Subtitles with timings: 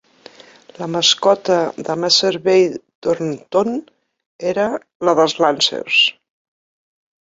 [0.77, 1.57] La mascota
[1.89, 3.81] de Meservey-Thornton
[4.55, 4.69] era
[5.07, 6.05] la dels "Lancers".